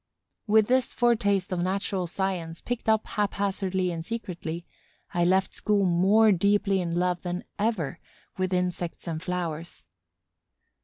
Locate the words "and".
3.75-4.03, 9.07-9.21